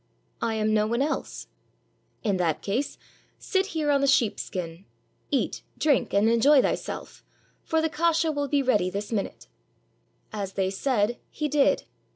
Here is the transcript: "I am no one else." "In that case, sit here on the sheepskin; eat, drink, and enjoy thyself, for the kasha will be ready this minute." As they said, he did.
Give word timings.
"I 0.41 0.55
am 0.55 0.73
no 0.73 0.87
one 0.87 1.03
else." 1.03 1.45
"In 2.23 2.37
that 2.37 2.63
case, 2.63 2.97
sit 3.37 3.67
here 3.67 3.91
on 3.91 4.01
the 4.01 4.07
sheepskin; 4.07 4.85
eat, 5.29 5.61
drink, 5.77 6.11
and 6.11 6.27
enjoy 6.27 6.59
thyself, 6.63 7.23
for 7.61 7.83
the 7.83 7.87
kasha 7.89 8.31
will 8.31 8.47
be 8.47 8.63
ready 8.63 8.89
this 8.89 9.11
minute." 9.11 9.47
As 10.33 10.53
they 10.53 10.71
said, 10.71 11.19
he 11.29 11.47
did. 11.47 11.83